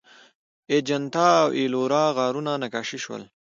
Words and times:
اجنتا 0.77 1.27
او 1.41 1.47
ایلورا 1.57 2.03
غارونه 2.17 2.53
نقاشي 2.63 2.97
شول. 3.03 3.23